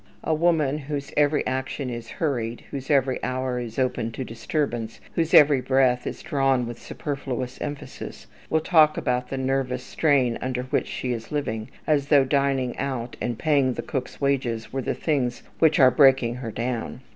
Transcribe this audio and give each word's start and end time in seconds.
A 0.23 0.33
woman 0.33 0.79
whose 0.79 1.11
every 1.15 1.45
action 1.45 1.91
is 1.91 2.09
hurried, 2.09 2.63
whose 2.71 2.89
every 2.89 3.23
hour 3.23 3.59
is 3.59 3.77
open 3.77 4.11
to 4.13 4.23
disturbance, 4.23 4.99
whose 5.13 5.31
every 5.31 5.61
breath 5.61 6.07
is 6.07 6.23
drawn 6.23 6.65
with 6.65 6.81
superfluous 6.81 7.61
emphasis, 7.61 8.25
will 8.49 8.61
talk 8.61 8.97
about 8.97 9.27
the 9.29 9.37
nervous 9.37 9.83
strain 9.83 10.39
under 10.41 10.63
which 10.63 10.87
she 10.87 11.13
is 11.13 11.31
living, 11.31 11.69
as 11.85 12.07
though 12.07 12.25
dining 12.25 12.75
out 12.79 13.15
and 13.21 13.37
paying 13.37 13.73
the 13.73 13.83
cook's 13.83 14.19
wages 14.19 14.73
were 14.73 14.81
the 14.81 14.95
things 14.95 15.43
which 15.59 15.79
are 15.79 15.91
breaking 15.91 16.33
her 16.37 16.49
down. 16.49 17.01